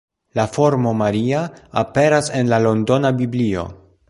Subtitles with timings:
[0.37, 1.43] La formo Maria
[1.83, 3.71] aperas en la Londona Biblio.